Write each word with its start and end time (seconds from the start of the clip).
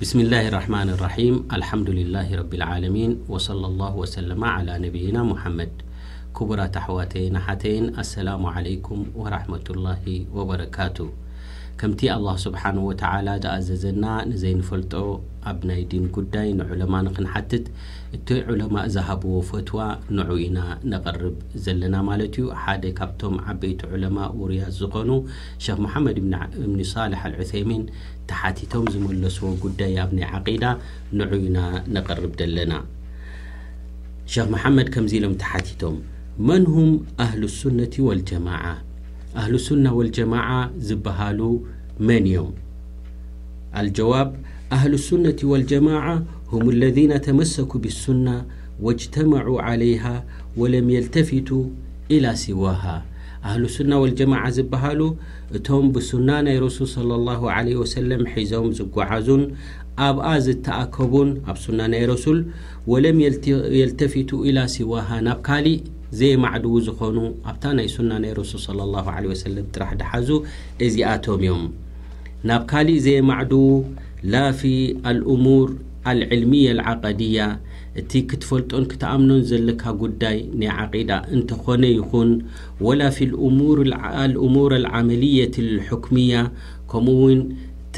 بسم 0.00 0.20
الله 0.20 0.48
الرحمن 0.48 0.88
الرحيم 0.90 1.48
الحمدلله 1.52 2.34
رب 2.36 2.54
العالمين 2.54 3.24
وصلى 3.28 3.66
الله 3.66 3.96
وسلم 3.96 4.44
على 4.44 4.78
نبينا 4.88 5.20
محمد 5.24 5.82
كبر 6.40 6.64
ةحواتينحتين 6.72 7.82
السلام 7.98 8.46
عليكم 8.46 9.06
ورحمة 9.16 9.64
الله 9.70 10.24
وبركاته 10.34 11.08
ከምቲ 11.80 12.00
ኣላሁ 12.14 12.34
ስብሓን 12.44 12.78
ወተዓላ 12.88 13.28
ዝኣዘዘና 13.42 14.04
ንዘይንፈልጦ 14.30 14.94
ኣብ 15.50 15.58
ናይ 15.68 15.80
ዲን 15.90 16.04
ጉዳይ 16.16 16.48
ንዑለማ 16.58 16.94
ንኽንሓትት 17.06 17.66
እቲ 18.16 18.26
ዑለማእ 18.52 18.86
ዝሃብዎ 18.94 19.34
ፈትዋ 19.48 19.78
ንዑ 20.16 20.28
ኢና 20.46 20.58
ነቐርብ 20.92 21.36
ዘለና 21.64 21.94
ማለት 22.08 22.36
እዩ 22.40 22.46
ሓደ 22.62 22.84
ካብቶም 22.98 23.36
ዓበይቲ 23.52 23.80
ዕለማ 23.94 24.18
ውርያት 24.40 24.74
ዝኾኑ 24.80 25.10
ሸኽ 25.66 25.78
መሓመድ 25.84 26.18
እብኒ 26.64 26.80
ሳልሕ 26.92 27.20
አልዑሰይሚን 27.30 27.84
ተሓቲቶም 28.32 28.86
ዝመለስዎ 28.94 29.44
ጉዳይ 29.64 29.94
ኣብ 30.04 30.10
ናይ 30.18 30.28
ዓቂዳ 30.38 30.64
ንዑ 31.20 31.30
ኢና 31.48 31.58
ነቐርብ 31.96 32.34
ዘለና 32.42 32.74
ሸኽ 34.34 34.46
መሓመድ 34.56 34.90
ከምዚ 34.96 35.14
ኢሎም 35.20 35.34
ተሓቲቶም 35.44 35.96
መንሁም 36.48 36.90
ኣህል 37.22 37.42
ስነቲ 37.60 37.94
ወልጀማዓ 38.10 38.62
ኣህሉሱና 39.38 39.84
ወልጀማ 39.98 40.34
ዝብሃሉ 40.88 41.40
መን 42.06 42.24
እዮም 42.30 42.50
ኣልጀዋብ 43.80 44.30
ኣህሉ 44.76 44.92
ሱነቲ 45.08 45.40
ወልጀማዓ 45.52 46.04
ሁሙ 46.52 46.64
اለذነ 46.74 47.12
ተመሰኩ 47.26 47.70
ብሱና 47.84 48.26
ወእጅተመዑ 48.86 49.48
ዓለይሃ 49.66 50.04
ወለም 50.60 50.86
የልተፊቱ 50.94 51.48
ኢላ 52.16 52.26
ሲዋሃ 52.42 52.82
ኣህል 53.48 53.62
ሱና 53.74 53.90
ወልጀማዓ 54.02 54.42
ዝብሃሉ 54.56 55.00
እቶም 55.58 55.86
ብሱና 55.94 56.28
ናይ 56.46 56.56
ረሱል 56.66 56.88
صለى 56.96 57.16
ላሁ 57.28 57.42
ለه 57.68 57.78
ወሰለም 57.82 58.22
ሒዞም 58.32 58.68
ዝጓዓዙን 58.80 59.42
ኣብኣ 60.08 60.24
ዝተኣከቡን 60.46 61.30
ኣብ 61.50 61.56
ሱና 61.66 61.80
ናይ 61.94 62.04
ረሱል 62.12 62.40
ወለም 62.92 63.16
የልተፊቱ 63.80 64.30
ኢላ 64.50 64.58
ሲዋሃ 64.76 65.08
ናብ 65.28 65.40
ካሊእ 65.48 65.78
ዘየማዕድዉ 66.18 66.76
ዝኾኑ 66.86 67.16
ኣብታ 67.50 67.64
ናይ 67.78 67.88
ሱና 67.94 68.10
ናይ 68.22 68.32
ረሱል 68.38 68.60
صለ 68.68 68.78
ላሁ 68.94 69.06
ዓለ 69.16 69.24
ወሰለም 69.32 69.66
ጥራሕ 69.74 69.90
ድሓዙ 70.00 70.28
እዚኣቶም 70.84 71.36
እዮም 71.44 71.62
ናብ 72.48 72.62
ካሊእ 72.70 73.00
ዘየ 73.06 73.18
ማዕድዉ 73.30 73.66
ላ 74.32 74.40
ፊ 74.60 74.70
ኣልእሙር 75.10 75.68
አልዕልሚየ 76.10 76.66
ልዓቐድያ 76.78 77.38
እቲ 78.00 78.10
ክትፈልጦን 78.30 78.84
ክትኣምኖን 78.90 79.40
ዘለካ 79.50 79.82
ጕዳይ 80.02 80.36
ናይ 80.60 80.70
ዓቂዳ 80.82 81.10
እንተኾነ 81.36 81.82
ይኹን 81.98 82.30
ወላ 82.86 83.00
ፊ 83.16 83.30
ልእሙር 83.32 84.72
ልዓመልየት 84.84 85.54
ልሕኩምያ 85.74 86.34
ከምኡ 86.90 87.20
እውን 87.22 87.40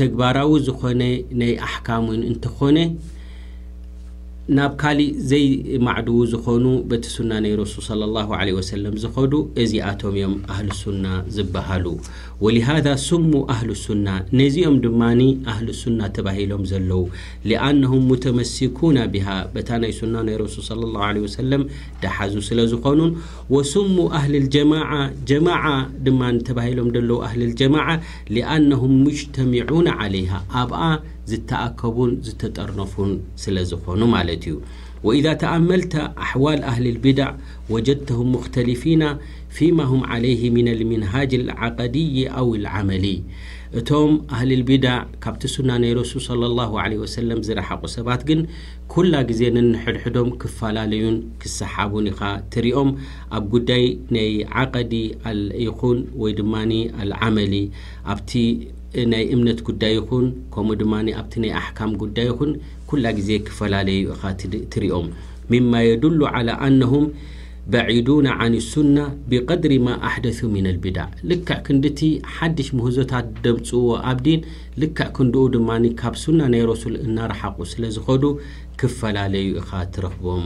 ተግባራዊ 0.01 0.51
ዝኾነ 0.67 1.03
ናይ 1.43 1.53
ኣሕካም 1.67 2.05
ውን 2.11 2.23
እንተኾነ 2.31 2.77
ናብ 4.57 4.73
ካሊእ 4.81 5.11
ዘይማዕድዉ 5.31 6.17
ዝኾኑ 6.31 6.65
በቲ 6.89 7.05
ሱና 7.17 7.31
ናይ 7.45 7.53
ረሱል 7.61 7.83
صለ 7.89 8.03
ላሁ 8.15 8.29
ለ 8.47 8.51
ወሰለም 8.57 8.95
ዝኸዱ 9.03 9.33
እዚኣቶም 9.63 10.15
እዮም 10.19 10.35
ኣህል 10.53 10.69
ሱና 10.81 11.05
ዝበሃሉ 11.37 11.87
ወሊሃذ 12.45 12.87
ስሙ 13.07 13.33
ኣህሉ 13.55 13.69
ሱና 13.85 14.07
ነዚኦም 14.41 14.77
ድማኒ 14.87 15.21
ኣህሊ 15.53 15.69
ሱና 15.83 16.01
ተባሂሎም 16.17 16.63
ዘለዉ 16.73 17.01
ሊአነሁም 17.51 18.03
ሙተመሲኩና 18.11 18.99
ብሃ 19.15 19.29
በታ 19.55 19.69
ናይ 19.85 19.95
ሱና 20.01 20.15
ናይ 20.29 20.37
ረሱል 20.45 20.79
ለ 20.83 20.91
ላ 20.97 21.09
ወሰለም 21.27 21.65
ደሓዙ 22.03 22.37
ስለ 22.49 22.59
ዝኾኑን 22.75 23.13
ወስሙ 23.57 23.97
ኣህል 24.21 24.35
ልጀማዓ 24.47 24.91
ጀማዓ 25.33 25.65
ድማ 26.09 26.21
ተባሂሎም 26.51 26.91
ደለዉ 26.99 27.19
ኣህሊ 27.29 27.41
ልጀማዓ 27.53 27.89
ሊአነሁም 28.37 28.95
ሙጅተሚዑና 29.07 29.89
ዓለይሃ 30.07 30.35
ኣብኣ 30.65 30.83
ዝተኣከቡን 31.31 32.11
ዝተጠርነፉን 32.27 33.13
ስለ 33.43 33.57
ዝኾኑ 33.73 34.01
ማለት 34.15 34.43
እዩ 34.51 34.57
ወኢذ 35.07 35.27
ተኣመልተ 35.43 35.93
ኣሕዋል 36.25 36.61
ኣህሊ 36.71 36.85
ልቢድዕ 36.97 37.29
ወጀድተሁም 37.75 38.29
ሙክተልፊና 38.37 39.03
ፊማ 39.57 39.79
ሁም 39.91 40.03
ዓለይህ 40.15 40.43
ምና 40.57 40.69
ልምንሃጅ 40.81 41.33
ልዓቀድይ 41.49 42.15
ኣው 42.41 42.49
ልዓመሊ 42.65 43.07
እቶም 43.81 44.13
ኣህሊ 44.35 44.51
ልብዳዕ 44.61 44.97
ካብቲ 45.25 45.43
ሱና 45.55 45.71
ናይ 45.83 45.93
ረሱል 46.01 46.21
صለ 46.29 46.43
ላه 46.59 46.71
ለه 46.91 46.99
ወሰለም 47.05 47.41
ዝረሓቁ 47.49 47.83
ሰባት 47.97 48.23
ግን 48.29 48.41
ኵላ 48.93 49.15
ግዜ 49.31 49.41
ንንሕድሕዶም 49.57 50.29
ክፈላለዩን 50.43 51.17
ክሰሓቡን 51.43 52.07
ኢኻ 52.13 52.21
ትርኦም 52.55 52.91
ኣብ 53.39 53.45
ጉዳይ 53.55 53.85
ናይ 54.17 54.31
ዓቀዲ 54.63 54.93
ኣልይኹን 55.31 55.99
ወይ 56.23 56.33
ድማ 56.41 56.55
አልዓመሊ 57.03 57.55
ኣብቲ 58.15 58.33
ናይ 59.11 59.23
እምነት 59.35 59.59
ጉዳይ 59.67 59.93
ይኹን 59.99 60.25
ከምኡ 60.55 60.75
ድማ 60.81 60.95
ኣብቲ 61.21 61.35
ናይ 61.43 61.53
ኣሕካም 61.61 61.91
ጉዳይ 62.01 62.27
ይኹን 62.31 62.51
ኵላ 62.89 63.07
ግዜ 63.19 63.31
ክፈላለዩ 63.47 63.99
ኢኻ 64.15 64.23
ትርኦም 64.73 65.07
ሚማ 65.53 65.73
የድሉ 65.89 66.19
ዓላ 66.33 66.49
ኣነሁም 66.67 67.07
በዒዱና 67.73 68.27
ዓን 68.45 68.55
ኣሱና 68.61 68.97
ብቀድሪማ 69.31 69.87
ኣሕደሱ 70.09 70.39
ምና 70.55 70.67
ልብዳዕ 70.77 71.09
ልክዕ 71.31 71.59
ክንዲ 71.67 71.85
እቲ 71.93 72.01
ሓድሽ 72.37 72.69
ምህዞታት 72.79 73.27
ደምፅዎ 73.45 73.83
ኣብዲን 74.13 74.43
ልክዕ 74.83 75.09
ክንድኡ 75.19 75.45
ድማ 75.55 75.71
ካብ 76.01 76.17
ሱና 76.25 76.41
ናይ 76.55 76.65
ረሱል 76.73 76.97
እናረሓቁ 77.07 77.59
ስለ 77.73 77.83
ዝኸዱ 77.97 78.25
ክፈላለዩ 78.83 79.49
ኢኻ 79.63 79.71
ትረኽቦም 79.97 80.45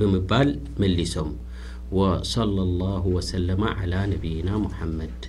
ብምባል 0.00 0.50
መሊሶም 0.82 1.30
ወصለ 2.00 2.56
ላሁ 2.82 3.04
ወሰለማ 3.18 3.64
ነብይና 4.12 4.50
ሙሓመድ 4.66 5.22